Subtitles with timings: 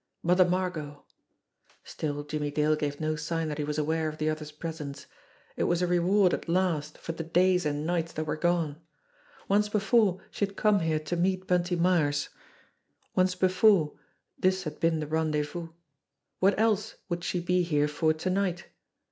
[0.23, 1.05] Mother Margot!
[1.83, 5.05] Still Jimmie Dale gave no sign that he was aware of the other's presence.
[5.55, 8.81] It was a reward at last for the days and nights that were gone!
[9.47, 12.29] Once before she had come here to meet Bunty Myers,
[13.13, 13.93] once before
[14.39, 15.69] this had been the rendez vous
[16.39, 18.69] what else would she be here for to night?